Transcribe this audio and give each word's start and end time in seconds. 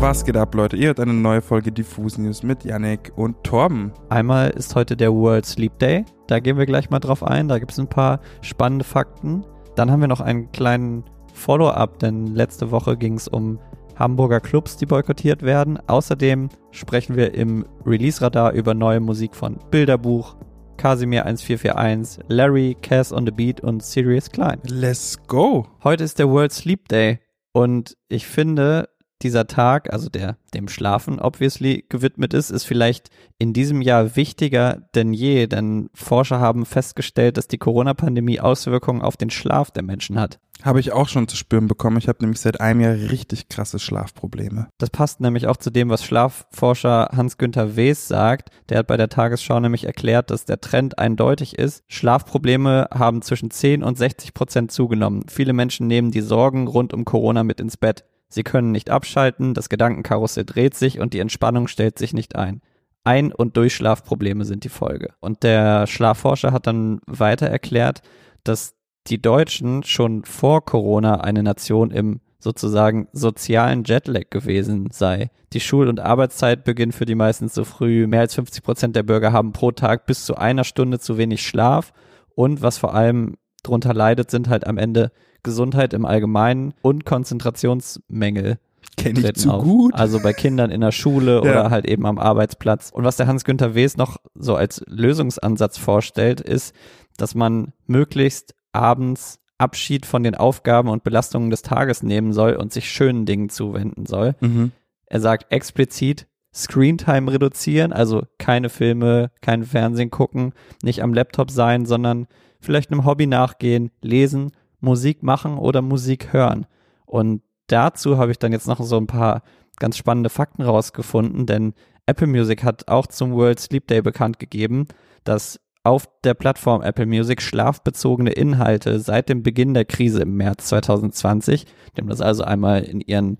Was 0.00 0.24
geht 0.24 0.38
ab, 0.38 0.54
Leute? 0.54 0.78
Ihr 0.78 0.86
hört 0.86 0.98
eine 0.98 1.12
neue 1.12 1.42
Folge 1.42 1.70
Diffus 1.70 2.16
News 2.16 2.42
mit 2.42 2.64
Yannick 2.64 3.12
und 3.16 3.44
Torben. 3.44 3.92
Einmal 4.08 4.48
ist 4.48 4.74
heute 4.74 4.96
der 4.96 5.12
World 5.12 5.44
Sleep 5.44 5.78
Day. 5.78 6.06
Da 6.26 6.40
gehen 6.40 6.56
wir 6.56 6.64
gleich 6.64 6.88
mal 6.88 7.00
drauf 7.00 7.22
ein. 7.22 7.48
Da 7.48 7.58
gibt 7.58 7.72
es 7.72 7.78
ein 7.78 7.86
paar 7.86 8.20
spannende 8.40 8.86
Fakten. 8.86 9.44
Dann 9.76 9.90
haben 9.90 10.00
wir 10.00 10.08
noch 10.08 10.22
einen 10.22 10.50
kleinen 10.52 11.04
Follow-up, 11.34 11.98
denn 11.98 12.28
letzte 12.28 12.70
Woche 12.70 12.96
ging 12.96 13.16
es 13.16 13.28
um 13.28 13.58
Hamburger 13.94 14.40
Clubs, 14.40 14.78
die 14.78 14.86
boykottiert 14.86 15.42
werden. 15.42 15.78
Außerdem 15.86 16.48
sprechen 16.70 17.14
wir 17.14 17.34
im 17.34 17.66
Release-Radar 17.84 18.52
über 18.52 18.72
neue 18.72 19.00
Musik 19.00 19.36
von 19.36 19.58
Bilderbuch, 19.70 20.34
Casimir 20.78 21.26
1441, 21.26 22.24
Larry, 22.28 22.74
Cass 22.80 23.12
on 23.12 23.26
the 23.26 23.32
Beat 23.32 23.60
und 23.60 23.82
Sirius 23.82 24.30
Klein. 24.30 24.60
Let's 24.66 25.18
go! 25.26 25.66
Heute 25.84 26.04
ist 26.04 26.18
der 26.18 26.30
World 26.30 26.52
Sleep 26.52 26.88
Day 26.88 27.18
und 27.52 27.98
ich 28.08 28.26
finde, 28.26 28.88
dieser 29.22 29.46
Tag, 29.46 29.92
also 29.92 30.08
der 30.08 30.36
dem 30.54 30.68
Schlafen 30.68 31.20
obviously 31.20 31.84
gewidmet 31.88 32.34
ist, 32.34 32.50
ist 32.50 32.64
vielleicht 32.64 33.10
in 33.38 33.52
diesem 33.52 33.82
Jahr 33.82 34.16
wichtiger 34.16 34.88
denn 34.94 35.12
je, 35.12 35.46
denn 35.46 35.90
Forscher 35.94 36.40
haben 36.40 36.64
festgestellt, 36.66 37.36
dass 37.36 37.48
die 37.48 37.58
Corona-Pandemie 37.58 38.40
Auswirkungen 38.40 39.02
auf 39.02 39.16
den 39.16 39.30
Schlaf 39.30 39.70
der 39.70 39.82
Menschen 39.82 40.18
hat. 40.18 40.40
Habe 40.62 40.80
ich 40.80 40.92
auch 40.92 41.08
schon 41.08 41.26
zu 41.26 41.36
spüren 41.36 41.68
bekommen. 41.68 41.96
Ich 41.96 42.08
habe 42.08 42.18
nämlich 42.20 42.40
seit 42.40 42.60
einem 42.60 42.80
Jahr 42.80 42.92
richtig 42.92 43.48
krasse 43.48 43.78
Schlafprobleme. 43.78 44.68
Das 44.76 44.90
passt 44.90 45.20
nämlich 45.20 45.46
auch 45.46 45.56
zu 45.56 45.70
dem, 45.70 45.88
was 45.88 46.04
Schlafforscher 46.04 47.08
Hans-Günther 47.16 47.76
Wes 47.76 48.08
sagt. 48.08 48.50
Der 48.68 48.78
hat 48.78 48.86
bei 48.86 48.98
der 48.98 49.08
Tagesschau 49.08 49.58
nämlich 49.58 49.84
erklärt, 49.84 50.30
dass 50.30 50.44
der 50.44 50.60
Trend 50.60 50.98
eindeutig 50.98 51.58
ist. 51.58 51.82
Schlafprobleme 51.88 52.88
haben 52.92 53.22
zwischen 53.22 53.50
10 53.50 53.82
und 53.82 53.96
60 53.96 54.34
Prozent 54.34 54.70
zugenommen. 54.70 55.24
Viele 55.28 55.54
Menschen 55.54 55.86
nehmen 55.86 56.10
die 56.10 56.20
Sorgen 56.20 56.66
rund 56.66 56.92
um 56.92 57.06
Corona 57.06 57.42
mit 57.42 57.60
ins 57.60 57.78
Bett. 57.78 58.04
Sie 58.30 58.44
können 58.44 58.70
nicht 58.70 58.88
abschalten, 58.90 59.54
das 59.54 59.68
Gedankenkarussell 59.68 60.44
dreht 60.44 60.74
sich 60.74 61.00
und 61.00 61.12
die 61.12 61.18
Entspannung 61.18 61.66
stellt 61.66 61.98
sich 61.98 62.14
nicht 62.14 62.36
ein. 62.36 62.62
Ein- 63.02 63.32
und 63.32 63.56
Durchschlafprobleme 63.56 64.44
sind 64.44 64.64
die 64.64 64.68
Folge. 64.68 65.14
Und 65.20 65.42
der 65.42 65.86
Schlafforscher 65.86 66.52
hat 66.52 66.66
dann 66.66 67.00
weiter 67.06 67.46
erklärt, 67.46 68.02
dass 68.44 68.74
die 69.08 69.20
Deutschen 69.20 69.82
schon 69.82 70.24
vor 70.24 70.64
Corona 70.64 71.20
eine 71.20 71.42
Nation 71.42 71.90
im 71.90 72.20
sozusagen 72.38 73.08
sozialen 73.12 73.84
Jetlag 73.84 74.30
gewesen 74.30 74.88
sei. 74.90 75.30
Die 75.52 75.60
Schul- 75.60 75.88
und 75.88 76.00
Arbeitszeit 76.00 76.64
beginnt 76.64 76.94
für 76.94 77.04
die 77.04 77.14
meisten 77.14 77.48
zu 77.48 77.64
früh. 77.64 78.06
Mehr 78.06 78.20
als 78.20 78.34
50 78.34 78.62
Prozent 78.62 78.96
der 78.96 79.02
Bürger 79.02 79.32
haben 79.32 79.52
pro 79.52 79.72
Tag 79.72 80.06
bis 80.06 80.24
zu 80.24 80.36
einer 80.36 80.64
Stunde 80.64 80.98
zu 80.98 81.18
wenig 81.18 81.42
Schlaf. 81.42 81.92
Und 82.34 82.62
was 82.62 82.78
vor 82.78 82.94
allem 82.94 83.36
drunter 83.62 83.92
leidet, 83.92 84.30
sind 84.30 84.48
halt 84.48 84.66
am 84.66 84.78
Ende 84.78 85.12
Gesundheit 85.42 85.92
im 85.92 86.04
Allgemeinen 86.04 86.74
und 86.82 87.04
Konzentrationsmängel. 87.04 88.58
Kenne 88.96 89.20
ich 89.20 89.34
zu 89.34 89.50
auf. 89.50 89.62
gut. 89.64 89.94
Also 89.94 90.20
bei 90.20 90.32
Kindern 90.32 90.70
in 90.70 90.80
der 90.80 90.92
Schule 90.92 91.36
Ja. 91.44 91.50
oder 91.50 91.70
halt 91.70 91.86
eben 91.86 92.06
am 92.06 92.18
Arbeitsplatz. 92.18 92.90
Und 92.90 93.04
was 93.04 93.16
der 93.16 93.26
Hans-Günther 93.26 93.74
Wes 93.74 93.96
noch 93.96 94.18
so 94.34 94.56
als 94.56 94.82
Lösungsansatz 94.86 95.78
vorstellt, 95.78 96.40
ist, 96.40 96.74
dass 97.16 97.34
man 97.34 97.72
möglichst 97.86 98.54
abends 98.72 99.38
Abschied 99.58 100.06
von 100.06 100.22
den 100.22 100.34
Aufgaben 100.34 100.88
und 100.88 101.04
Belastungen 101.04 101.50
des 101.50 101.62
Tages 101.62 102.02
nehmen 102.02 102.32
soll 102.32 102.54
und 102.54 102.72
sich 102.72 102.90
schönen 102.90 103.26
Dingen 103.26 103.48
zuwenden 103.50 104.06
soll. 104.06 104.34
Mhm. 104.40 104.72
Er 105.06 105.20
sagt 105.20 105.52
explizit 105.52 106.26
Screentime 106.54 107.30
reduzieren, 107.30 107.92
also 107.92 108.22
keine 108.38 108.70
Filme, 108.70 109.30
kein 109.40 109.62
Fernsehen 109.64 110.10
gucken, 110.10 110.52
nicht 110.82 111.02
am 111.02 111.14
Laptop 111.14 111.50
sein, 111.50 111.86
sondern 111.86 112.26
vielleicht 112.58 112.90
einem 112.90 113.04
Hobby 113.04 113.26
nachgehen, 113.26 113.90
lesen, 114.02 114.50
Musik 114.80 115.22
machen 115.22 115.58
oder 115.58 115.82
Musik 115.82 116.32
hören. 116.32 116.66
Und 117.06 117.42
dazu 117.66 118.18
habe 118.18 118.30
ich 118.30 118.38
dann 118.38 118.52
jetzt 118.52 118.66
noch 118.66 118.80
so 118.80 118.96
ein 118.96 119.06
paar 119.06 119.42
ganz 119.78 119.96
spannende 119.96 120.30
Fakten 120.30 120.62
rausgefunden, 120.62 121.46
denn 121.46 121.74
Apple 122.06 122.26
Music 122.26 122.64
hat 122.64 122.88
auch 122.88 123.06
zum 123.06 123.32
World 123.32 123.60
Sleep 123.60 123.86
Day 123.86 124.02
bekannt 124.02 124.38
gegeben, 124.38 124.86
dass 125.24 125.60
auf 125.82 126.08
der 126.24 126.34
Plattform 126.34 126.82
Apple 126.82 127.06
Music 127.06 127.40
schlafbezogene 127.40 128.32
Inhalte 128.32 129.00
seit 129.00 129.28
dem 129.28 129.42
Beginn 129.42 129.72
der 129.72 129.86
Krise 129.86 130.22
im 130.22 130.36
März 130.36 130.66
2020, 130.66 131.64
die 131.64 132.00
haben 132.00 132.08
das 132.08 132.20
also 132.20 132.44
einmal 132.44 132.82
in 132.82 133.00
ihren 133.00 133.38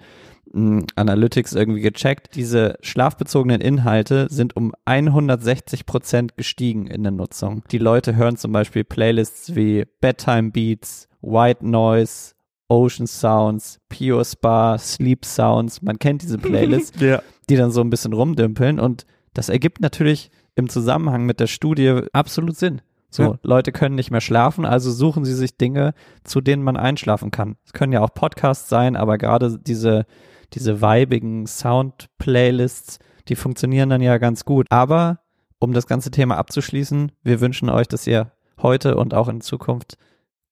mh, 0.53 0.85
Analytics 0.97 1.53
irgendwie 1.53 1.83
gecheckt. 1.83 2.35
Diese 2.37 2.77
schlafbezogenen 2.81 3.61
Inhalte 3.61 4.27
sind 4.31 4.57
um 4.57 4.73
160 4.87 5.85
Prozent 5.85 6.37
gestiegen 6.37 6.87
in 6.87 7.03
der 7.03 7.13
Nutzung. 7.13 7.63
Die 7.71 7.79
Leute 7.79 8.17
hören 8.17 8.37
zum 8.37 8.53
Beispiel 8.53 8.85
Playlists 8.85 9.55
wie 9.55 9.85
Bedtime 10.01 10.51
Beats, 10.51 11.09
White 11.23 11.67
Noise, 11.67 12.35
Ocean 12.69 13.07
Sounds, 13.07 13.79
Pure 13.89 14.25
Spa, 14.25 14.79
Sleep 14.79 15.25
Sounds. 15.25 15.83
Man 15.83 15.99
kennt 15.99 16.23
diese 16.23 16.39
Playlists 16.39 17.01
Ja. 17.01 17.23
die 17.49 17.57
dann 17.57 17.71
so 17.73 17.81
ein 17.81 17.91
bisschen 17.91 18.13
rumdümpeln 18.13 18.79
und 18.81 19.07
das 19.35 19.49
ergibt 19.49 19.81
natürlich 19.81 20.31
im 20.55 20.69
Zusammenhang 20.69 21.25
mit 21.27 21.41
der 21.41 21.47
Studie 21.47 22.03
absolut 22.13 22.57
Sinn. 22.57 22.81
So, 23.13 23.23
Ja. 23.25 23.39
Leute 23.43 23.73
können 23.73 23.97
nicht 23.97 24.11
mehr 24.13 24.21
schlafen, 24.21 24.65
also 24.65 24.91
suchen 24.93 25.25
sie 25.25 25.35
sich 25.35 25.57
Dinge, 25.57 25.95
zu 26.25 26.41
denen 26.41 26.63
man 26.63 26.77
einschlafen 26.77 27.31
kann. 27.33 27.57
Es 27.65 27.73
können 27.73 27.93
ja 27.93 28.03
auch 28.03 28.15
Podcasts 28.15 28.69
sein, 28.69 28.95
aber 28.95 29.19
gerade 29.19 29.59
diese, 29.59 30.07
diese 30.55 30.81
weibigen 30.81 31.47
Sound-Playlists, 31.47 32.99
die 33.29 33.37
funktionieren 33.37 33.91
dann 33.91 34.01
ja 34.03 34.19
ganz 34.19 34.45
gut. 34.45 34.67
Aber 34.71 35.21
um 35.59 35.73
das 35.73 35.87
ganze 35.87 36.11
Thema 36.11 36.37
abzuschließen, 36.39 37.13
wir 37.23 37.41
wünschen 37.41 37.69
euch, 37.69 37.89
dass 37.89 38.07
ihr 38.07 38.33
heute 38.63 38.97
und 38.97 39.15
auch 39.15 39.29
in 39.29 39.41
Zukunft 39.41 39.97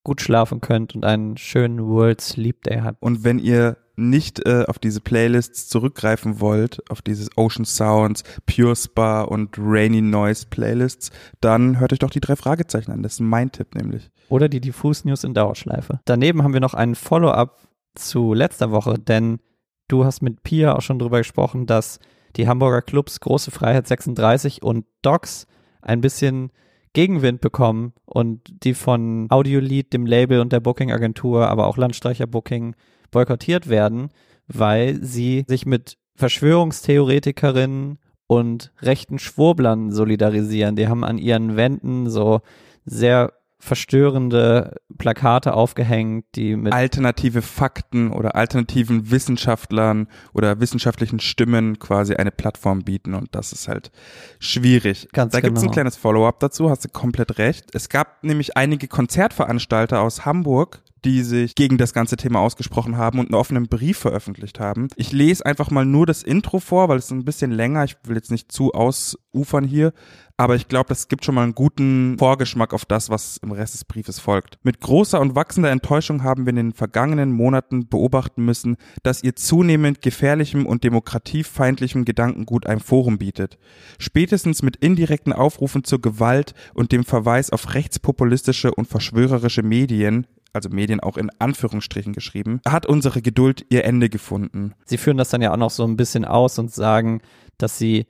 gut 0.03 0.21
schlafen 0.21 0.61
könnt 0.61 0.95
und 0.95 1.05
einen 1.05 1.37
schönen 1.37 1.85
World 1.87 2.21
Sleep 2.21 2.63
Day 2.63 2.79
habt. 2.81 3.01
Und 3.01 3.23
wenn 3.23 3.39
ihr 3.39 3.77
nicht 3.99 4.45
äh, 4.47 4.63
auf 4.67 4.79
diese 4.79 5.01
Playlists 5.01 5.67
zurückgreifen 5.67 6.39
wollt, 6.39 6.89
auf 6.89 7.01
dieses 7.01 7.29
Ocean 7.37 7.65
Sounds, 7.65 8.23
Pure 8.45 8.75
Spa 8.75 9.21
und 9.21 9.57
Rainy 9.57 10.01
Noise 10.01 10.47
Playlists, 10.49 11.11
dann 11.41 11.79
hört 11.79 11.91
euch 11.93 11.99
doch 11.99 12.09
die 12.09 12.21
drei 12.21 12.35
Fragezeichen 12.35 12.91
an. 12.91 13.03
Das 13.03 13.13
ist 13.13 13.19
mein 13.19 13.51
Tipp 13.51 13.75
nämlich. 13.75 14.09
oder 14.29 14.47
die 14.47 14.61
Diffus 14.61 15.05
News 15.05 15.23
in 15.23 15.33
Dauerschleife. 15.33 15.99
Daneben 16.05 16.43
haben 16.43 16.53
wir 16.53 16.61
noch 16.61 16.73
einen 16.73 16.95
Follow-up 16.95 17.59
zu 17.95 18.33
letzter 18.33 18.71
Woche, 18.71 18.97
denn 18.97 19.39
du 19.87 20.05
hast 20.05 20.21
mit 20.21 20.43
Pia 20.43 20.75
auch 20.75 20.81
schon 20.81 20.99
drüber 20.99 21.17
gesprochen, 21.17 21.65
dass 21.65 21.99
die 22.35 22.47
Hamburger 22.47 22.81
Clubs 22.81 23.19
Große 23.19 23.51
Freiheit 23.51 23.87
36 23.87 24.61
und 24.63 24.85
Docs 25.01 25.47
ein 25.81 26.01
bisschen 26.01 26.51
Gegenwind 26.93 27.41
bekommen 27.41 27.93
und 28.05 28.41
die 28.63 28.73
von 28.73 29.27
Audiolied, 29.29 29.93
dem 29.93 30.05
Label 30.05 30.39
und 30.39 30.51
der 30.51 30.59
Booking-Agentur, 30.59 31.47
aber 31.47 31.67
auch 31.67 31.77
Landstreicher 31.77 32.27
Booking 32.27 32.75
boykottiert 33.11 33.69
werden, 33.69 34.09
weil 34.47 35.03
sie 35.03 35.45
sich 35.47 35.65
mit 35.65 35.97
Verschwörungstheoretikerinnen 36.15 37.99
und 38.27 38.71
rechten 38.81 39.19
Schwurblern 39.19 39.91
solidarisieren. 39.91 40.75
Die 40.75 40.87
haben 40.87 41.03
an 41.03 41.17
ihren 41.17 41.55
Wänden 41.55 42.09
so 42.09 42.41
sehr 42.85 43.33
verstörende 43.59 44.77
Plakate 44.97 45.53
aufgehängt, 45.53 46.25
die 46.35 46.55
mit 46.55 46.71
Alternative 46.71 47.41
Fakten 47.41 48.11
oder 48.11 48.35
alternativen 48.35 49.11
Wissenschaftlern 49.11 50.07
oder 50.33 50.61
wissenschaftlichen 50.61 51.19
Stimmen 51.19 51.77
quasi 51.77 52.15
eine 52.15 52.31
Plattform 52.31 52.83
bieten 52.83 53.13
und 53.13 53.35
das 53.35 53.51
ist 53.51 53.67
halt 53.67 53.91
schwierig. 54.39 55.09
Ganz 55.11 55.33
da 55.33 55.41
gibt's 55.41 55.59
ein 55.59 55.63
genau. 55.63 55.73
kleines 55.73 55.97
Follow-up 55.97 56.39
dazu, 56.39 56.69
hast 56.69 56.85
du 56.85 56.89
komplett 56.89 57.37
recht. 57.37 57.75
Es 57.75 57.89
gab 57.89 58.23
nämlich 58.23 58.55
einige 58.55 58.87
Konzertveranstalter 58.87 60.01
aus 60.01 60.25
Hamburg, 60.25 60.81
die 61.05 61.23
sich 61.23 61.55
gegen 61.55 61.77
das 61.77 61.93
ganze 61.93 62.17
Thema 62.17 62.39
ausgesprochen 62.39 62.97
haben 62.97 63.19
und 63.19 63.27
einen 63.27 63.39
offenen 63.39 63.67
Brief 63.67 63.97
veröffentlicht 63.97 64.59
haben. 64.59 64.87
Ich 64.95 65.11
lese 65.11 65.45
einfach 65.45 65.71
mal 65.71 65.85
nur 65.85 66.05
das 66.05 66.23
Intro 66.23 66.59
vor, 66.59 66.89
weil 66.89 66.97
es 66.97 67.11
ein 67.11 67.25
bisschen 67.25 67.51
länger. 67.51 67.83
Ich 67.83 67.97
will 68.03 68.15
jetzt 68.15 68.31
nicht 68.31 68.51
zu 68.51 68.73
ausufern 68.73 69.63
hier, 69.63 69.93
aber 70.39 70.55
ich 70.55 70.69
glaube, 70.69 70.87
das 70.87 71.09
gibt 71.09 71.25
schon 71.25 71.35
mal 71.35 71.43
einen 71.43 71.53
guten 71.53 72.17
Vorgeschmack 72.17 72.73
auf 72.73 72.85
das, 72.85 73.09
was 73.09 73.37
im 73.43 73.51
Rest 73.51 73.73
des 73.73 73.83
Briefes 73.83 74.19
folgt. 74.19 74.57
Mit 74.63 74.79
großer 74.79 75.19
und 75.19 75.35
wachsender 75.35 75.69
Enttäuschung 75.69 76.23
haben 76.23 76.45
wir 76.45 76.51
in 76.51 76.55
den 76.55 76.71
vergangenen 76.71 77.33
Monaten 77.33 77.89
beobachten 77.89 78.45
müssen, 78.45 78.77
dass 79.03 79.21
ihr 79.21 79.35
zunehmend 79.35 80.01
gefährlichem 80.01 80.65
und 80.65 80.85
demokratiefeindlichem 80.85 82.05
Gedankengut 82.05 82.67
ein 82.67 82.79
Forum 82.79 83.17
bietet. 83.17 83.57
Spätestens 83.97 84.61
mit 84.61 84.77
indirekten 84.77 85.33
Aufrufen 85.33 85.83
zur 85.83 85.99
Gewalt 85.99 86.53
und 86.73 86.93
dem 86.93 87.03
Verweis 87.03 87.49
auf 87.49 87.73
rechtspopulistische 87.73 88.73
und 88.73 88.87
verschwörerische 88.87 89.61
Medien 89.61 90.25
also 90.53 90.69
Medien 90.69 90.99
auch 90.99 91.17
in 91.17 91.29
Anführungsstrichen 91.39 92.13
geschrieben, 92.13 92.61
hat 92.67 92.85
unsere 92.85 93.21
Geduld 93.21 93.65
ihr 93.69 93.83
Ende 93.85 94.09
gefunden. 94.09 94.73
sie 94.85 94.97
führen 94.97 95.17
das 95.17 95.29
dann 95.29 95.41
ja 95.41 95.51
auch 95.53 95.57
noch 95.57 95.69
so 95.71 95.83
ein 95.85 95.97
bisschen 95.97 96.25
aus 96.25 96.57
und 96.59 96.71
sagen, 96.73 97.21
dass 97.57 97.77
sie 97.77 98.05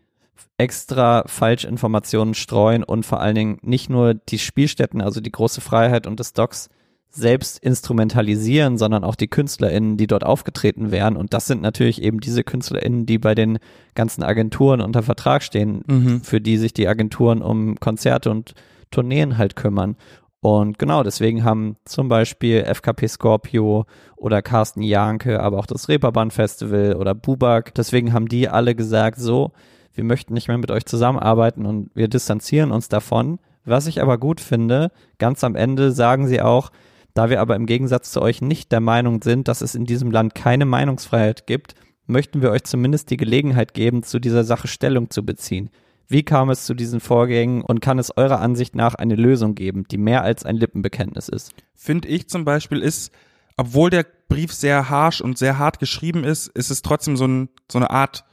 extra 0.58 1.24
Falschinformationen 1.28 2.34
streuen 2.34 2.84
und 2.84 3.06
vor 3.06 3.20
allen 3.22 3.36
Dingen 3.36 3.58
nicht 3.62 3.90
nur 3.90 4.14
die 4.14 4.40
Spielstätten, 4.40 5.02
also 5.02 5.22
die 5.22 5.32
große 5.32 5.62
Freiheit 5.62 6.08
und 6.08 6.20
das 6.20 6.34
Docs 6.34 6.70
selbst 7.12 7.58
instrumentalisieren, 7.60 8.78
sondern 8.78 9.04
auch 9.04 9.16
die 9.16 9.28
KünstlerInnen, 9.28 9.98
die 9.98 10.06
dort 10.06 10.24
aufgetreten 10.24 10.92
wären. 10.92 11.18
Und 11.18 11.34
das 11.34 11.48
sind 11.48 11.62
natürlich 11.62 12.02
eben 12.04 12.20
diese 12.20 12.44
KünstlerInnen, 12.44 13.06
die 13.08 13.18
bei 13.18 13.34
den 13.34 13.58
ganzen 13.96 14.22
Agenturen 14.24 14.80
unter 14.82 15.02
Vertrag 15.02 15.42
stehen, 15.42 15.82
Mhm. 15.88 16.22
für 16.22 16.40
die 16.40 16.58
sich 16.58 16.72
die 16.74 16.88
Agenturen 16.88 17.42
um 17.42 17.80
Konzerte 17.80 18.30
und 18.30 18.54
Tourneen 18.92 19.38
halt 19.40 19.56
kümmern. 19.56 19.96
Und 20.42 20.80
genau, 20.80 21.04
deswegen 21.04 21.44
haben 21.44 21.76
zum 21.84 22.08
Beispiel 22.08 22.64
FKP 22.64 23.08
Scorpio 23.08 23.86
oder 24.16 24.42
Carsten 24.42 24.82
Janke, 24.82 25.42
aber 25.42 25.60
auch 25.60 25.66
das 25.66 25.90
Reeperbahn 25.90 26.32
Festival 26.32 26.96
oder 26.96 27.14
Bubak, 27.14 27.74
deswegen 27.76 28.14
haben 28.14 28.28
die 28.28 28.48
alle 28.48 28.74
gesagt, 28.74 29.20
so, 29.20 29.52
wir 29.94 30.06
möchten 30.06 30.34
nicht 30.34 30.48
mehr 30.48 30.58
mit 30.58 30.72
euch 30.72 30.86
zusammenarbeiten 30.86 31.66
und 31.66 31.92
wir 31.94 32.08
distanzieren 32.08 32.72
uns 32.72 32.88
davon. 32.88 33.40
Was 33.66 33.88
ich 33.88 34.02
aber 34.02 34.18
gut 34.18 34.40
finde, 34.40 34.92
ganz 35.18 35.44
am 35.44 35.56
Ende 35.56 35.92
sagen 35.92 36.28
sie 36.28 36.42
auch, 36.42 36.72
da 37.14 37.30
wir 37.30 37.42
aber 37.42 37.58
im 37.58 37.66
Gegensatz 37.66 38.12
zu 38.12 38.22
euch 38.22 38.42
nicht 38.42 38.72
der 38.72 38.80
Meinung 38.80 39.22
sind, 39.22 39.50
dass 39.50 39.62
es 39.62 39.76
in 39.76 39.86
diesem 39.86 40.10
Land 40.10 40.36
keine 40.36 40.66
Meinungsfreiheit 40.66 41.48
gibt, 41.48 41.76
möchten 42.08 42.42
wir 42.42 42.52
euch 42.52 42.64
zumindest 42.64 43.10
die 43.10 43.18
Gelegenheit 43.18 43.74
geben, 43.74 44.04
zu 44.04 44.20
dieser 44.20 44.46
Sache 44.46 44.70
Stellung 44.70 45.10
zu 45.10 45.26
beziehen. 45.26 45.70
Wie 46.12 46.24
kam 46.24 46.50
es 46.50 46.66
zu 46.66 46.74
diesen 46.74 47.02
Vorgängen 47.02 47.62
und 47.62 47.82
kann 47.82 48.00
es 48.00 48.18
eurer 48.18 48.42
Ansicht 48.42 48.74
nach 48.74 48.96
eine 48.96 49.14
Lösung 49.14 49.54
geben, 49.54 49.86
die 49.90 50.00
mehr 50.00 50.24
als 50.24 50.44
ein 50.44 50.56
Lippenbekenntnis 50.56 51.30
ist? 51.30 51.54
Finde 51.76 52.08
ich 52.08 52.28
zum 52.28 52.46
Beispiel 52.46 52.80
ist, 52.80 53.14
obwohl 53.58 53.92
der 53.92 54.08
Brief 54.28 54.52
sehr 54.52 54.90
harsh 54.90 55.22
und 55.22 55.38
sehr 55.38 55.60
hart 55.60 55.78
geschrieben 55.78 56.24
ist, 56.24 56.48
ist 56.48 56.72
es 56.72 56.82
trotzdem 56.82 57.16
so, 57.16 57.26
ein, 57.26 57.50
so 57.72 57.78
eine 57.78 57.92
Art 57.92 58.26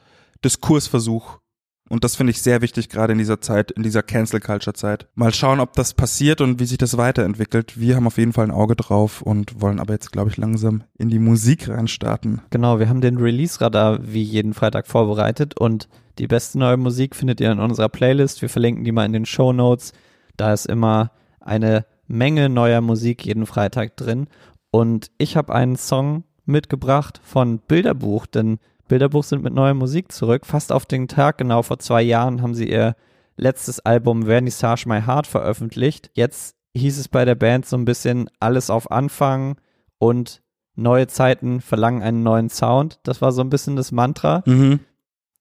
Diskursversuch. 0.42 1.38
Und 1.88 2.02
das 2.02 2.16
finde 2.16 2.32
ich 2.32 2.42
sehr 2.42 2.62
wichtig, 2.62 2.88
gerade 2.88 3.12
in 3.12 3.18
dieser 3.18 3.40
Zeit, 3.40 3.70
in 3.70 3.82
dieser 3.82 4.02
Cancel 4.02 4.40
Culture 4.40 4.74
Zeit. 4.74 5.06
Mal 5.14 5.32
schauen, 5.32 5.60
ob 5.60 5.74
das 5.74 5.94
passiert 5.94 6.40
und 6.40 6.58
wie 6.58 6.66
sich 6.66 6.78
das 6.78 6.96
weiterentwickelt. 6.96 7.78
Wir 7.78 7.94
haben 7.96 8.06
auf 8.06 8.18
jeden 8.18 8.32
Fall 8.32 8.44
ein 8.44 8.50
Auge 8.50 8.74
drauf 8.74 9.22
und 9.22 9.60
wollen 9.60 9.78
aber 9.78 9.92
jetzt, 9.92 10.10
glaube 10.10 10.30
ich, 10.30 10.36
langsam 10.36 10.82
in 10.98 11.10
die 11.10 11.20
Musik 11.20 11.68
reinstarten. 11.68 12.40
Genau, 12.50 12.80
wir 12.80 12.88
haben 12.88 13.00
den 13.00 13.18
Release-Radar 13.18 14.00
wie 14.02 14.22
jeden 14.22 14.54
Freitag 14.54 14.88
vorbereitet 14.88 15.58
und 15.58 15.88
die 16.18 16.26
beste 16.26 16.58
neue 16.58 16.76
Musik 16.76 17.14
findet 17.14 17.40
ihr 17.40 17.52
in 17.52 17.60
unserer 17.60 17.88
Playlist. 17.88 18.42
Wir 18.42 18.48
verlinken 18.48 18.84
die 18.84 18.92
mal 18.92 19.04
in 19.04 19.12
den 19.12 19.26
Show 19.26 19.52
Notes. 19.52 19.92
Da 20.36 20.52
ist 20.52 20.66
immer 20.66 21.12
eine 21.40 21.84
Menge 22.08 22.48
neuer 22.48 22.80
Musik 22.80 23.24
jeden 23.24 23.46
Freitag 23.46 23.96
drin. 23.96 24.26
Und 24.70 25.10
ich 25.18 25.36
habe 25.36 25.54
einen 25.54 25.76
Song 25.76 26.24
mitgebracht 26.46 27.20
von 27.22 27.58
Bilderbuch, 27.58 28.26
denn 28.26 28.58
Bilderbuch 28.88 29.24
sind 29.24 29.42
mit 29.42 29.54
neuer 29.54 29.74
Musik 29.74 30.12
zurück. 30.12 30.46
Fast 30.46 30.72
auf 30.72 30.86
den 30.86 31.08
Tag 31.08 31.38
genau 31.38 31.62
vor 31.62 31.78
zwei 31.78 32.02
Jahren 32.02 32.42
haben 32.42 32.54
sie 32.54 32.70
ihr 32.70 32.94
letztes 33.36 33.80
Album 33.80 34.24
Vernissage 34.24 34.88
My 34.88 35.02
Heart 35.02 35.26
veröffentlicht. 35.26 36.10
Jetzt 36.14 36.56
hieß 36.74 36.98
es 36.98 37.08
bei 37.08 37.24
der 37.24 37.34
Band 37.34 37.66
so 37.66 37.76
ein 37.76 37.84
bisschen 37.84 38.30
alles 38.40 38.70
auf 38.70 38.90
Anfang 38.90 39.56
und 39.98 40.42
neue 40.74 41.06
Zeiten 41.06 41.60
verlangen 41.60 42.02
einen 42.02 42.22
neuen 42.22 42.50
Sound. 42.50 43.00
Das 43.02 43.22
war 43.22 43.32
so 43.32 43.42
ein 43.42 43.50
bisschen 43.50 43.76
das 43.76 43.92
Mantra. 43.92 44.42
Mhm. 44.46 44.80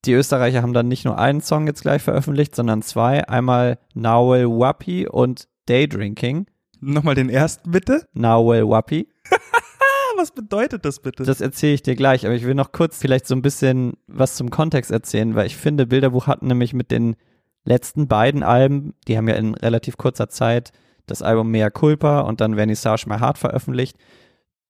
Die 0.04 0.12
Österreicher 0.12 0.62
haben 0.62 0.72
dann 0.72 0.88
nicht 0.88 1.04
nur 1.04 1.18
einen 1.18 1.40
Song 1.40 1.66
jetzt 1.66 1.82
gleich 1.82 2.02
veröffentlicht, 2.02 2.54
sondern 2.54 2.82
zwei. 2.82 3.28
Einmal 3.28 3.78
Nawel 3.94 4.46
Wapi 4.48 5.08
und 5.08 5.48
Daydrinking. 5.66 6.46
Nochmal 6.80 7.14
den 7.14 7.28
ersten 7.28 7.70
bitte. 7.70 8.06
Nawel 8.12 8.68
Wapi. 8.68 9.08
Was 10.16 10.30
bedeutet 10.30 10.84
das 10.84 11.00
bitte? 11.00 11.24
Das 11.24 11.40
erzähle 11.40 11.74
ich 11.74 11.82
dir 11.82 11.94
gleich, 11.94 12.24
aber 12.24 12.34
ich 12.34 12.44
will 12.44 12.54
noch 12.54 12.72
kurz 12.72 12.98
vielleicht 12.98 13.26
so 13.26 13.34
ein 13.34 13.42
bisschen 13.42 13.94
was 14.06 14.34
zum 14.34 14.50
Kontext 14.50 14.90
erzählen, 14.90 15.34
weil 15.34 15.46
ich 15.46 15.56
finde, 15.56 15.86
Bilderbuch 15.86 16.26
hat 16.26 16.42
nämlich 16.42 16.72
mit 16.72 16.90
den 16.90 17.16
letzten 17.64 18.08
beiden 18.08 18.42
Alben, 18.42 18.94
die 19.08 19.18
haben 19.18 19.28
ja 19.28 19.34
in 19.34 19.54
relativ 19.54 19.96
kurzer 19.96 20.28
Zeit 20.28 20.72
das 21.06 21.22
Album 21.22 21.50
Mea 21.50 21.70
Culpa 21.70 22.20
und 22.20 22.40
dann 22.40 22.54
Vernissage 22.54 23.06
My 23.08 23.18
Heart 23.18 23.38
veröffentlicht. 23.38 23.96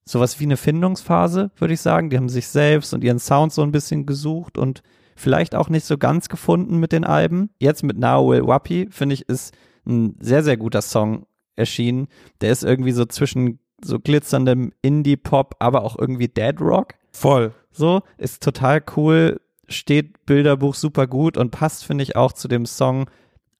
Sowas 0.05 0.39
wie 0.41 0.45
eine 0.45 0.57
Findungsphase, 0.57 1.51
würde 1.57 1.75
ich 1.75 1.81
sagen. 1.81 2.11
Die 2.11 2.17
haben 2.17 2.29
sich 2.29 2.49
selbst 2.49 2.93
und 2.95 3.03
ihren 3.03 3.19
Sound 3.19 3.53
so 3.53 3.63
ein 3.63 3.73
bisschen 3.73 4.07
gesucht 4.07 4.59
und 4.59 4.83
vielleicht 5.17 5.55
auch 5.55 5.69
nicht 5.69 5.85
so 5.85 5.99
ganz 5.99 6.29
gefunden 6.29 6.79
mit 6.79 6.93
den 6.93 7.05
Alben. 7.05 7.51
Jetzt 7.59 7.83
mit 7.83 7.99
Now 7.99 8.29
Will 8.29 8.47
Wappy, 8.47 8.89
finde 8.91 9.15
ich, 9.15 9.29
ist 9.29 9.55
ein 9.87 10.17
sehr, 10.21 10.43
sehr 10.43 10.57
guter 10.57 10.83
Song 10.83 11.27
erschienen. 11.57 12.09
Der 12.41 12.53
ist 12.53 12.65
irgendwie 12.65 12.93
so 12.93 13.05
zwischen 13.07 13.59
so 13.83 13.99
glitzerndem 13.99 14.73
Indie-Pop, 14.83 15.57
aber 15.59 15.85
auch 15.85 15.99
irgendwie 15.99 16.29
Dead 16.29 16.61
Rock. 16.61 16.95
Voll. 17.13 17.53
So, 17.73 18.03
ist 18.17 18.43
total 18.43 18.83
cool, 18.97 19.41
steht 19.69 20.25
Bilderbuch 20.27 20.75
super 20.75 21.07
gut 21.07 21.37
und 21.37 21.51
passt, 21.51 21.85
finde 21.85 22.03
ich, 22.03 22.17
auch 22.17 22.33
zu 22.33 22.49
dem 22.49 22.67
Song 22.67 23.07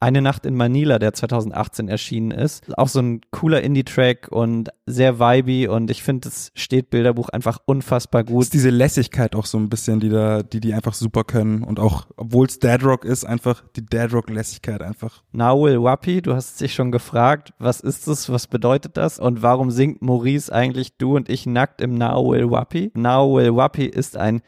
eine 0.07 0.23
Nacht 0.23 0.47
in 0.47 0.55
Manila, 0.55 1.01
der 1.01 1.15
2018 1.15 1.89
erschienen 1.89 2.31
ist. 2.31 2.63
Auch 2.79 2.87
so 2.87 3.01
ein 3.01 3.23
cooler 3.33 3.63
Indie-Track 3.63 4.29
und 4.31 4.71
sehr 4.87 5.19
vibey 5.19 5.67
und 5.67 5.91
ich 5.91 6.05
finde, 6.05 6.29
es 6.29 6.53
steht 6.55 6.91
Bilderbuch 6.91 7.29
einfach 7.31 7.59
unfassbar 7.67 8.23
gut. 8.23 8.45
Ist 8.45 8.55
diese 8.55 8.71
Lässigkeit 8.71 9.35
auch 9.35 9.47
so 9.47 9.59
ein 9.59 9.69
bisschen, 9.69 9.99
die 9.99 10.09
da, 10.09 10.45
die 10.45 10.61
die 10.61 10.75
einfach 10.75 10.95
super 10.95 11.25
können 11.25 11.65
und 11.65 11.81
auch, 11.81 12.07
obwohl 12.17 12.47
es 12.47 12.61
Dead 12.61 12.85
Rock 12.85 13.05
ist, 13.05 13.25
einfach 13.25 13.65
die 13.75 13.85
Dead 13.85 14.13
Rock 14.13 14.31
Lässigkeit 14.31 14.81
einfach. 14.81 15.25
Nawil 15.33 15.83
Wapi, 15.83 16.23
du 16.23 16.35
hast 16.35 16.61
dich 16.61 16.73
schon 16.73 16.93
gefragt, 16.93 17.53
was 17.59 17.81
ist 17.81 18.07
das, 18.07 18.31
was 18.31 18.47
bedeutet 18.47 18.97
das 18.97 19.19
und 19.19 19.43
warum 19.43 19.73
singt 19.73 20.03
Maurice 20.03 20.53
eigentlich 20.53 20.99
du 20.99 21.17
und 21.17 21.29
ich 21.29 21.47
nackt 21.47 21.81
im 21.81 21.95
Nawil 21.95 22.49
Wapi? 22.49 22.93
Nawil 22.95 23.57
Wapi 23.57 23.87
ist 23.87 24.17
ein 24.17 24.43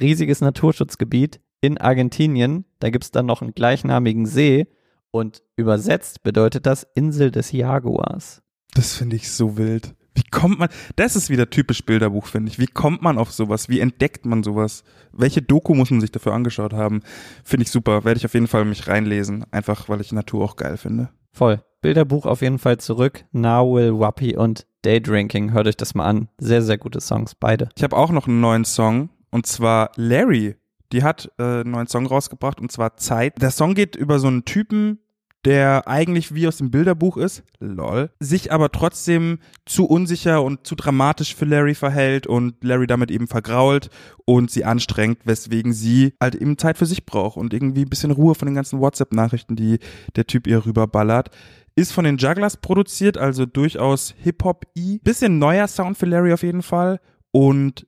riesiges 0.00 0.40
Naturschutzgebiet 0.40 1.40
in 1.60 1.78
Argentinien. 1.78 2.64
Da 2.78 2.90
gibt's 2.90 3.10
dann 3.10 3.26
noch 3.26 3.42
einen 3.42 3.54
gleichnamigen 3.54 4.24
See 4.24 4.68
und 5.10 5.42
übersetzt 5.56 6.22
bedeutet 6.22 6.66
das 6.66 6.86
Insel 6.94 7.30
des 7.30 7.52
Jaguars. 7.52 8.42
Das 8.74 8.96
finde 8.96 9.16
ich 9.16 9.30
so 9.30 9.56
wild. 9.56 9.94
Wie 10.14 10.28
kommt 10.28 10.58
man, 10.58 10.68
das 10.96 11.16
ist 11.16 11.30
wieder 11.30 11.50
typisch 11.50 11.84
Bilderbuch, 11.84 12.26
finde 12.26 12.50
ich. 12.50 12.58
Wie 12.58 12.66
kommt 12.66 13.02
man 13.02 13.16
auf 13.16 13.32
sowas? 13.32 13.68
Wie 13.68 13.80
entdeckt 13.80 14.26
man 14.26 14.42
sowas? 14.42 14.82
Welche 15.12 15.40
Doku 15.40 15.74
muss 15.74 15.90
man 15.90 16.00
sich 16.00 16.10
dafür 16.10 16.32
angeschaut 16.32 16.72
haben? 16.72 17.02
Finde 17.44 17.64
ich 17.64 17.70
super. 17.70 18.04
Werde 18.04 18.18
ich 18.18 18.26
auf 18.26 18.34
jeden 18.34 18.48
Fall 18.48 18.64
mich 18.64 18.88
reinlesen. 18.88 19.44
Einfach, 19.50 19.88
weil 19.88 20.00
ich 20.00 20.12
Natur 20.12 20.44
auch 20.44 20.56
geil 20.56 20.76
finde. 20.76 21.10
Voll. 21.32 21.62
Bilderbuch 21.80 22.26
auf 22.26 22.42
jeden 22.42 22.58
Fall 22.58 22.78
zurück. 22.78 23.24
Now 23.32 23.74
Will 23.74 23.98
Wappy 23.98 24.36
und 24.36 24.66
Daydrinking. 24.82 25.52
Hört 25.52 25.66
euch 25.68 25.76
das 25.76 25.94
mal 25.94 26.06
an. 26.06 26.28
Sehr, 26.38 26.62
sehr 26.62 26.76
gute 26.76 27.00
Songs, 27.00 27.34
beide. 27.34 27.70
Ich 27.76 27.82
habe 27.82 27.96
auch 27.96 28.10
noch 28.10 28.26
einen 28.26 28.40
neuen 28.40 28.64
Song. 28.64 29.10
Und 29.30 29.46
zwar 29.46 29.92
Larry 29.96 30.56
die 30.92 31.02
hat 31.02 31.30
äh, 31.38 31.42
einen 31.42 31.72
neuen 31.72 31.86
Song 31.86 32.06
rausgebracht 32.06 32.60
und 32.60 32.70
zwar 32.72 32.96
Zeit. 32.96 33.40
Der 33.40 33.50
Song 33.50 33.74
geht 33.74 33.96
über 33.96 34.18
so 34.18 34.28
einen 34.28 34.44
Typen, 34.44 34.98
der 35.44 35.88
eigentlich 35.88 36.34
wie 36.34 36.46
aus 36.46 36.58
dem 36.58 36.70
Bilderbuch 36.70 37.16
ist, 37.16 37.44
lol, 37.60 38.10
sich 38.20 38.52
aber 38.52 38.70
trotzdem 38.70 39.38
zu 39.64 39.86
unsicher 39.86 40.42
und 40.42 40.66
zu 40.66 40.74
dramatisch 40.74 41.34
für 41.34 41.46
Larry 41.46 41.74
verhält 41.74 42.26
und 42.26 42.62
Larry 42.62 42.86
damit 42.86 43.10
eben 43.10 43.26
vergrault 43.26 43.88
und 44.26 44.50
sie 44.50 44.64
anstrengt, 44.64 45.20
weswegen 45.24 45.72
sie 45.72 46.14
halt 46.20 46.34
eben 46.34 46.58
Zeit 46.58 46.76
für 46.76 46.86
sich 46.86 47.06
braucht 47.06 47.38
und 47.38 47.54
irgendwie 47.54 47.82
ein 47.82 47.88
bisschen 47.88 48.10
Ruhe 48.10 48.34
von 48.34 48.46
den 48.46 48.54
ganzen 48.54 48.80
WhatsApp-Nachrichten, 48.80 49.56
die 49.56 49.78
der 50.16 50.26
Typ 50.26 50.46
ihr 50.46 50.66
rüberballert. 50.66 51.30
Ist 51.74 51.92
von 51.92 52.04
den 52.04 52.18
Jugglers 52.18 52.58
produziert, 52.58 53.16
also 53.16 53.46
durchaus 53.46 54.14
Hip-Hop-I. 54.18 55.00
Bisschen 55.02 55.38
neuer 55.38 55.68
Sound 55.68 55.96
für 55.96 56.06
Larry 56.06 56.32
auf 56.32 56.42
jeden 56.42 56.62
Fall. 56.62 57.00
Und 57.30 57.86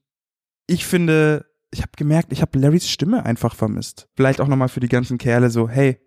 ich 0.66 0.86
finde, 0.86 1.44
ich 1.72 1.80
habe 1.82 1.92
gemerkt, 1.96 2.32
ich 2.32 2.42
habe 2.42 2.58
Larrys 2.58 2.88
Stimme 2.88 3.24
einfach 3.24 3.54
vermisst. 3.54 4.08
Vielleicht 4.14 4.40
auch 4.40 4.48
nochmal 4.48 4.68
für 4.68 4.80
die 4.80 4.88
ganzen 4.88 5.18
Kerle 5.18 5.50
so, 5.50 5.68
hey, 5.68 5.98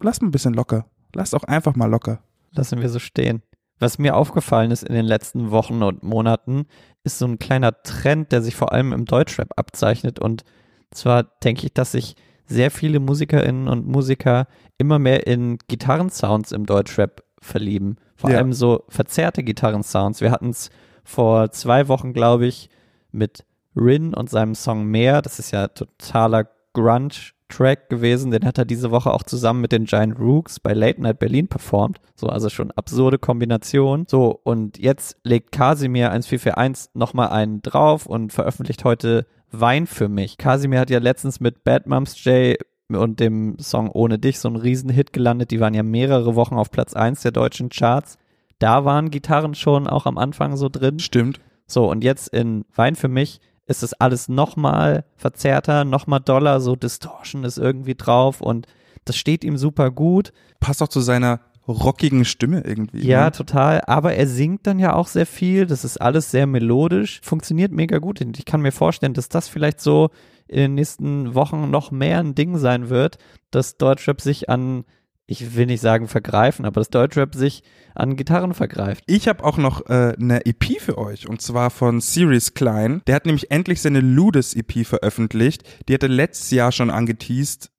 lass 0.00 0.20
mal 0.20 0.28
ein 0.28 0.32
bisschen 0.32 0.54
locker. 0.54 0.86
Lass 1.14 1.34
auch 1.34 1.44
einfach 1.44 1.74
mal 1.74 1.86
locker. 1.86 2.22
Lassen 2.52 2.80
wir 2.80 2.88
so 2.88 2.98
stehen. 2.98 3.42
Was 3.78 3.98
mir 3.98 4.14
aufgefallen 4.16 4.70
ist 4.70 4.82
in 4.84 4.94
den 4.94 5.06
letzten 5.06 5.50
Wochen 5.50 5.82
und 5.82 6.02
Monaten, 6.02 6.66
ist 7.02 7.18
so 7.18 7.26
ein 7.26 7.38
kleiner 7.38 7.82
Trend, 7.82 8.30
der 8.30 8.42
sich 8.42 8.54
vor 8.54 8.72
allem 8.72 8.92
im 8.92 9.06
Deutschrap 9.06 9.48
abzeichnet. 9.56 10.18
Und 10.18 10.44
zwar 10.90 11.22
denke 11.42 11.64
ich, 11.66 11.72
dass 11.72 11.92
sich 11.92 12.14
sehr 12.46 12.70
viele 12.70 13.00
Musikerinnen 13.00 13.68
und 13.68 13.86
Musiker 13.86 14.46
immer 14.76 14.98
mehr 14.98 15.26
in 15.26 15.56
Gitarrensounds 15.68 16.52
im 16.52 16.66
Deutschrap 16.66 17.22
verlieben. 17.40 17.96
Vor 18.16 18.30
Ja. 18.30 18.36
allem 18.38 18.52
so 18.52 18.84
verzerrte 18.88 19.42
Gitarrensounds. 19.42 20.20
Wir 20.20 20.30
hatten 20.30 20.50
es 20.50 20.68
vor 21.04 21.50
zwei 21.52 21.88
Wochen, 21.88 22.12
glaube 22.12 22.46
ich, 22.46 22.68
mit 23.12 23.44
Rin 23.76 24.14
und 24.14 24.30
seinem 24.30 24.54
Song 24.54 24.86
Mehr. 24.86 25.22
Das 25.22 25.38
ist 25.38 25.50
ja 25.50 25.68
totaler 25.68 26.48
Grunge-Track 26.72 27.88
gewesen. 27.88 28.30
Den 28.30 28.44
hat 28.44 28.58
er 28.58 28.64
diese 28.64 28.90
Woche 28.90 29.12
auch 29.12 29.22
zusammen 29.22 29.60
mit 29.60 29.72
den 29.72 29.84
Giant 29.84 30.18
Rooks 30.18 30.60
bei 30.60 30.72
Late 30.72 31.00
Night 31.00 31.18
Berlin 31.18 31.48
performt. 31.48 32.00
So, 32.14 32.28
also 32.28 32.48
schon 32.48 32.70
absurde 32.72 33.18
Kombination. 33.18 34.06
So, 34.08 34.40
und 34.42 34.78
jetzt 34.78 35.16
legt 35.24 35.52
Casimir 35.52 36.10
1441 36.10 36.94
nochmal 36.94 37.28
einen 37.28 37.62
drauf 37.62 38.06
und 38.06 38.32
veröffentlicht 38.32 38.84
heute 38.84 39.26
Wein 39.52 39.86
für 39.86 40.08
mich. 40.08 40.38
Casimir 40.38 40.80
hat 40.80 40.90
ja 40.90 40.98
letztens 40.98 41.40
mit 41.40 41.64
Bad 41.64 41.86
Moms 41.86 42.22
J 42.24 42.56
und 42.88 43.20
dem 43.20 43.56
Song 43.58 43.88
Ohne 43.90 44.18
dich 44.18 44.38
so 44.38 44.48
einen 44.48 44.56
Riesenhit 44.56 45.12
gelandet. 45.12 45.50
Die 45.50 45.60
waren 45.60 45.74
ja 45.74 45.82
mehrere 45.82 46.34
Wochen 46.34 46.56
auf 46.56 46.70
Platz 46.70 46.94
1 46.94 47.22
der 47.22 47.32
deutschen 47.32 47.68
Charts. 47.68 48.18
Da 48.58 48.84
waren 48.84 49.10
Gitarren 49.10 49.54
schon 49.54 49.86
auch 49.86 50.06
am 50.06 50.18
Anfang 50.18 50.56
so 50.56 50.68
drin. 50.68 50.98
Stimmt. 50.98 51.40
So, 51.66 51.88
und 51.88 52.02
jetzt 52.02 52.28
in 52.28 52.64
Wein 52.74 52.96
für 52.96 53.08
mich 53.08 53.40
ist 53.70 53.82
das 53.82 53.94
alles 53.94 54.28
nochmal 54.28 55.04
verzerrter, 55.16 55.84
nochmal 55.84 56.20
doller, 56.20 56.60
so 56.60 56.76
Distortion 56.76 57.44
ist 57.44 57.56
irgendwie 57.56 57.94
drauf 57.94 58.40
und 58.40 58.66
das 59.04 59.16
steht 59.16 59.44
ihm 59.44 59.56
super 59.56 59.90
gut. 59.90 60.32
Passt 60.58 60.82
auch 60.82 60.88
zu 60.88 61.00
seiner 61.00 61.40
rockigen 61.68 62.24
Stimme 62.24 62.62
irgendwie. 62.62 63.06
Ja, 63.06 63.26
ne? 63.26 63.32
total. 63.32 63.80
Aber 63.86 64.14
er 64.14 64.26
singt 64.26 64.66
dann 64.66 64.78
ja 64.78 64.94
auch 64.94 65.06
sehr 65.06 65.26
viel. 65.26 65.66
Das 65.66 65.84
ist 65.84 65.98
alles 65.98 66.30
sehr 66.30 66.46
melodisch. 66.46 67.20
Funktioniert 67.22 67.70
mega 67.70 67.98
gut. 67.98 68.20
Und 68.20 68.38
ich 68.38 68.44
kann 68.44 68.60
mir 68.60 68.72
vorstellen, 68.72 69.14
dass 69.14 69.28
das 69.28 69.48
vielleicht 69.48 69.80
so 69.80 70.10
in 70.48 70.58
den 70.58 70.74
nächsten 70.74 71.34
Wochen 71.34 71.70
noch 71.70 71.92
mehr 71.92 72.18
ein 72.18 72.34
Ding 72.34 72.58
sein 72.58 72.88
wird, 72.88 73.18
dass 73.52 73.76
Deutschrap 73.76 74.20
sich 74.20 74.50
an 74.50 74.84
ich 75.30 75.54
will 75.54 75.66
nicht 75.66 75.80
sagen 75.80 76.08
vergreifen, 76.08 76.64
aber 76.64 76.80
dass 76.80 76.90
Deutschrap 76.90 77.36
sich 77.36 77.62
an 77.94 78.16
Gitarren 78.16 78.52
vergreift. 78.52 79.04
Ich 79.06 79.28
habe 79.28 79.44
auch 79.44 79.58
noch 79.58 79.88
äh, 79.88 80.14
eine 80.20 80.44
EP 80.44 80.80
für 80.80 80.98
euch 80.98 81.28
und 81.28 81.40
zwar 81.40 81.70
von 81.70 82.00
Sirius 82.00 82.54
Klein. 82.54 83.00
Der 83.06 83.14
hat 83.14 83.26
nämlich 83.26 83.52
endlich 83.52 83.80
seine 83.80 84.00
Ludes 84.00 84.56
EP 84.56 84.84
veröffentlicht. 84.84 85.62
Die 85.88 85.94
hatte 85.94 86.08
letztes 86.08 86.50
Jahr 86.50 86.72
schon 86.72 86.90
angeteased, 86.90 87.70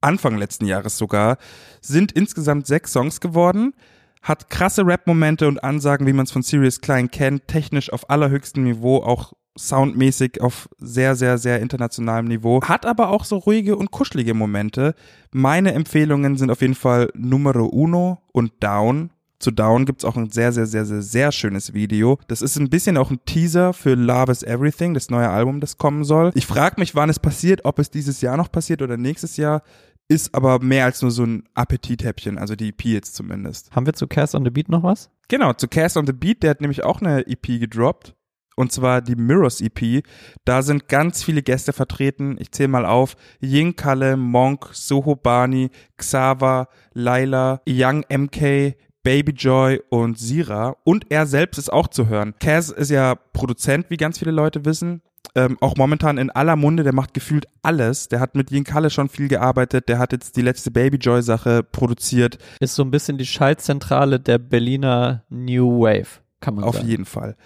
Anfang 0.00 0.36
letzten 0.36 0.66
Jahres 0.66 0.98
sogar. 0.98 1.38
Sind 1.80 2.10
insgesamt 2.10 2.66
sechs 2.66 2.92
Songs 2.92 3.20
geworden. 3.20 3.74
Hat 4.20 4.50
krasse 4.50 4.84
Rap-Momente 4.84 5.46
und 5.46 5.62
Ansagen, 5.62 6.08
wie 6.08 6.12
man 6.12 6.24
es 6.24 6.32
von 6.32 6.42
Sirius 6.42 6.80
Klein 6.80 7.12
kennt, 7.12 7.46
technisch 7.46 7.92
auf 7.92 8.10
allerhöchstem 8.10 8.64
Niveau, 8.64 8.96
auch 8.96 9.32
soundmäßig 9.56 10.40
auf 10.40 10.68
sehr, 10.78 11.16
sehr, 11.16 11.38
sehr 11.38 11.60
internationalem 11.60 12.26
Niveau. 12.26 12.62
Hat 12.62 12.86
aber 12.86 13.10
auch 13.10 13.24
so 13.24 13.38
ruhige 13.38 13.76
und 13.76 13.90
kuschelige 13.90 14.34
Momente. 14.34 14.94
Meine 15.32 15.72
Empfehlungen 15.72 16.36
sind 16.36 16.50
auf 16.50 16.60
jeden 16.60 16.74
Fall 16.74 17.10
Numero 17.14 17.66
Uno 17.66 18.18
und 18.32 18.52
Down. 18.60 19.10
Zu 19.38 19.50
Down 19.50 19.84
gibt's 19.84 20.04
auch 20.04 20.16
ein 20.16 20.30
sehr, 20.30 20.52
sehr, 20.52 20.66
sehr, 20.66 20.86
sehr, 20.86 21.02
sehr 21.02 21.32
schönes 21.32 21.74
Video. 21.74 22.18
Das 22.28 22.40
ist 22.40 22.56
ein 22.56 22.70
bisschen 22.70 22.96
auch 22.96 23.10
ein 23.10 23.20
Teaser 23.26 23.72
für 23.72 23.94
Love 23.94 24.32
is 24.32 24.42
Everything, 24.42 24.94
das 24.94 25.10
neue 25.10 25.28
Album, 25.28 25.60
das 25.60 25.76
kommen 25.76 26.04
soll. 26.04 26.30
Ich 26.34 26.46
frage 26.46 26.76
mich, 26.78 26.94
wann 26.94 27.10
es 27.10 27.18
passiert, 27.18 27.64
ob 27.64 27.78
es 27.78 27.90
dieses 27.90 28.22
Jahr 28.22 28.36
noch 28.36 28.50
passiert 28.50 28.80
oder 28.80 28.96
nächstes 28.96 29.36
Jahr. 29.36 29.62
Ist 30.08 30.34
aber 30.34 30.60
mehr 30.60 30.84
als 30.84 31.02
nur 31.02 31.10
so 31.10 31.24
ein 31.24 31.42
Appetithäppchen, 31.54 32.38
also 32.38 32.54
die 32.54 32.68
EP 32.68 32.84
jetzt 32.84 33.16
zumindest. 33.16 33.72
Haben 33.72 33.86
wir 33.86 33.92
zu 33.92 34.06
Cast 34.06 34.36
on 34.36 34.44
the 34.44 34.50
Beat 34.50 34.68
noch 34.68 34.84
was? 34.84 35.10
Genau, 35.28 35.52
zu 35.52 35.66
Cast 35.66 35.96
on 35.96 36.06
the 36.06 36.12
Beat, 36.12 36.44
der 36.44 36.50
hat 36.50 36.60
nämlich 36.60 36.84
auch 36.84 37.00
eine 37.00 37.26
EP 37.26 37.42
gedroppt 37.42 38.14
und 38.56 38.72
zwar 38.72 39.02
die 39.02 39.14
Mirrors 39.14 39.60
EP. 39.60 40.02
Da 40.44 40.62
sind 40.62 40.88
ganz 40.88 41.22
viele 41.22 41.42
Gäste 41.42 41.72
vertreten. 41.72 42.36
Ich 42.40 42.50
zähle 42.50 42.68
mal 42.68 42.86
auf. 42.86 43.14
Ying 43.40 43.76
Kalle, 43.76 44.16
Monk, 44.16 44.70
Soho 44.72 45.14
Bani, 45.14 45.70
Xava, 45.96 46.68
Laila, 46.92 47.60
Young 47.68 48.04
MK, 48.08 48.74
Baby 49.04 49.32
Joy 49.32 49.80
und 49.88 50.18
Sira. 50.18 50.74
Und 50.82 51.10
er 51.10 51.26
selbst 51.26 51.58
ist 51.58 51.72
auch 51.72 51.86
zu 51.86 52.08
hören. 52.08 52.34
Kaz 52.40 52.70
ist 52.70 52.90
ja 52.90 53.14
Produzent, 53.14 53.88
wie 53.88 53.96
ganz 53.96 54.18
viele 54.18 54.32
Leute 54.32 54.64
wissen. 54.64 55.02
Ähm, 55.34 55.58
auch 55.60 55.76
momentan 55.76 56.18
in 56.18 56.30
aller 56.30 56.56
Munde, 56.56 56.82
der 56.82 56.94
macht 56.94 57.12
gefühlt 57.12 57.46
alles. 57.62 58.08
Der 58.08 58.20
hat 58.20 58.34
mit 58.34 58.50
Kalle 58.64 58.90
schon 58.90 59.08
viel 59.08 59.28
gearbeitet, 59.28 59.88
der 59.88 59.98
hat 59.98 60.12
jetzt 60.12 60.36
die 60.36 60.42
letzte 60.42 60.70
Baby 60.70 60.96
Joy 60.96 61.22
Sache 61.22 61.62
produziert. 61.62 62.38
Ist 62.58 62.74
so 62.74 62.82
ein 62.82 62.90
bisschen 62.90 63.18
die 63.18 63.26
Schaltzentrale 63.26 64.18
der 64.18 64.38
Berliner 64.38 65.24
New 65.28 65.80
Wave, 65.80 66.20
kann 66.40 66.54
man 66.54 66.64
Auf 66.64 66.76
sagen. 66.76 66.88
jeden 66.88 67.04
Fall. 67.04 67.36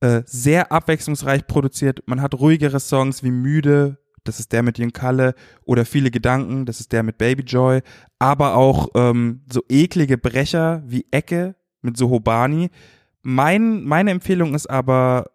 Äh, 0.00 0.22
sehr 0.26 0.70
abwechslungsreich 0.70 1.48
produziert. 1.48 2.02
Man 2.06 2.22
hat 2.22 2.34
ruhigere 2.34 2.78
Songs 2.78 3.24
wie 3.24 3.32
Müde, 3.32 3.98
das 4.22 4.38
ist 4.38 4.52
der 4.52 4.62
mit 4.62 4.78
Jen 4.78 4.92
Kalle, 4.92 5.34
oder 5.64 5.84
Viele 5.84 6.12
Gedanken, 6.12 6.66
das 6.66 6.78
ist 6.78 6.92
der 6.92 7.02
mit 7.02 7.18
Baby 7.18 7.42
Joy, 7.42 7.80
aber 8.20 8.54
auch 8.54 8.90
ähm, 8.94 9.42
so 9.52 9.60
eklige 9.68 10.16
Brecher 10.16 10.84
wie 10.86 11.06
Ecke 11.10 11.56
mit 11.82 11.96
Sohobani. 11.96 12.70
Mein, 13.22 13.82
meine 13.82 14.12
Empfehlung 14.12 14.54
ist 14.54 14.70
aber, 14.70 15.32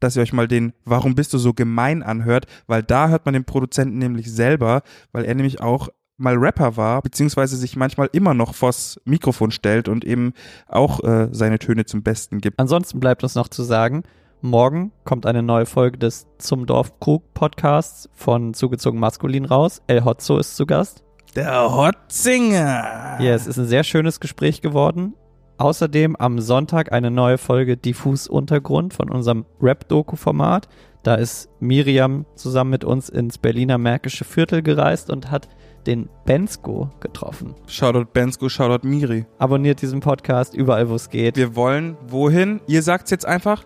dass 0.00 0.16
ihr 0.16 0.22
euch 0.22 0.34
mal 0.34 0.48
den 0.48 0.74
Warum 0.84 1.14
bist 1.14 1.32
du 1.32 1.38
so 1.38 1.54
gemein 1.54 2.02
anhört, 2.02 2.44
weil 2.66 2.82
da 2.82 3.08
hört 3.08 3.24
man 3.24 3.32
den 3.32 3.46
Produzenten 3.46 3.96
nämlich 3.96 4.30
selber, 4.30 4.82
weil 5.12 5.24
er 5.24 5.34
nämlich 5.34 5.62
auch 5.62 5.88
mal 6.16 6.36
Rapper 6.36 6.76
war, 6.76 7.02
beziehungsweise 7.02 7.56
sich 7.56 7.76
manchmal 7.76 8.08
immer 8.12 8.34
noch 8.34 8.54
vors 8.54 9.00
Mikrofon 9.04 9.50
stellt 9.50 9.88
und 9.88 10.04
eben 10.04 10.32
auch 10.68 11.02
äh, 11.02 11.28
seine 11.32 11.58
Töne 11.58 11.84
zum 11.86 12.02
Besten 12.02 12.40
gibt. 12.40 12.58
Ansonsten 12.58 13.00
bleibt 13.00 13.22
uns 13.22 13.34
noch 13.34 13.48
zu 13.48 13.62
sagen, 13.62 14.04
morgen 14.40 14.92
kommt 15.04 15.26
eine 15.26 15.42
neue 15.42 15.66
Folge 15.66 15.98
des 15.98 16.26
Zum 16.38 16.66
Dorfkrug 16.66 17.34
Podcasts 17.34 18.08
von 18.12 18.54
Zugezogen 18.54 19.00
Maskulin 19.00 19.44
raus. 19.44 19.82
El 19.86 20.04
Hotzo 20.04 20.38
ist 20.38 20.56
zu 20.56 20.66
Gast. 20.66 21.02
Der 21.34 21.74
Hotzinger! 21.74 23.18
Ja, 23.20 23.34
es 23.34 23.48
ist 23.48 23.58
ein 23.58 23.66
sehr 23.66 23.82
schönes 23.82 24.20
Gespräch 24.20 24.62
geworden. 24.62 25.14
Außerdem 25.56 26.16
am 26.16 26.40
Sonntag 26.40 26.92
eine 26.92 27.10
neue 27.10 27.38
Folge 27.38 27.76
Diffus 27.76 28.28
Untergrund 28.28 28.92
von 28.94 29.08
unserem 29.10 29.44
Rap-Doku-Format. 29.60 30.68
Da 31.02 31.14
ist 31.16 31.48
Miriam 31.60 32.24
zusammen 32.34 32.70
mit 32.70 32.84
uns 32.84 33.08
ins 33.08 33.38
Berliner 33.38 33.78
Märkische 33.78 34.24
Viertel 34.24 34.62
gereist 34.62 35.10
und 35.10 35.30
hat 35.30 35.48
den 35.86 36.08
Bensko 36.24 36.90
getroffen. 37.00 37.54
Shoutout 37.66 38.06
Bensko, 38.12 38.48
Shoutout 38.48 38.86
Miri. 38.86 39.26
Abonniert 39.38 39.82
diesen 39.82 40.00
Podcast 40.00 40.54
überall, 40.54 40.88
wo 40.88 40.94
es 40.94 41.10
geht. 41.10 41.36
Wir 41.36 41.56
wollen 41.56 41.96
wohin? 42.08 42.60
Ihr 42.66 42.82
sagt's 42.82 43.10
jetzt 43.10 43.26
einfach? 43.26 43.64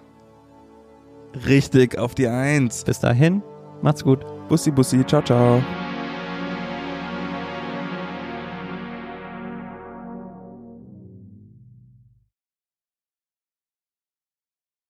Richtig, 1.47 1.99
auf 1.99 2.15
die 2.15 2.29
Eins. 2.29 2.85
Bis 2.85 3.01
dahin, 3.01 3.43
macht's 3.83 4.05
gut. 4.05 4.25
Bussi, 4.49 4.71
Bussi, 4.71 5.05
ciao, 5.05 5.23
ciao. 5.23 5.63